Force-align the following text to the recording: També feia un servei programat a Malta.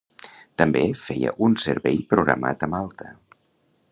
També 0.61 0.81
feia 1.01 1.33
un 1.49 1.59
servei 1.65 2.01
programat 2.15 2.67
a 2.69 2.73
Malta. 2.75 3.13